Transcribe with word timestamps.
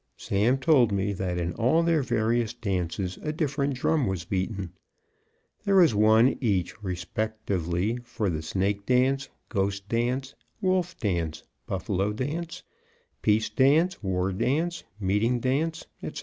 Sam 0.17 0.57
told 0.57 0.91
me 0.91 1.13
that 1.13 1.37
in 1.37 1.53
all 1.53 1.83
their 1.83 2.01
various 2.01 2.55
dances 2.55 3.19
a 3.21 3.31
different 3.31 3.75
drum 3.75 4.07
was 4.07 4.25
beaten 4.25 4.71
there 5.63 5.75
was 5.75 5.93
one 5.93 6.37
each 6.43 6.73
respectively 6.81 7.99
for 8.03 8.27
the 8.27 8.41
snake 8.41 8.87
dance, 8.87 9.29
ghost 9.47 9.87
dance, 9.87 10.33
wolf 10.59 10.97
dance, 10.97 11.43
buffalo 11.67 12.13
dance, 12.13 12.63
peace 13.21 13.51
dance, 13.51 14.01
war 14.01 14.31
dance, 14.33 14.83
meeting 14.99 15.39
dance, 15.39 15.85
etc. 16.01 16.19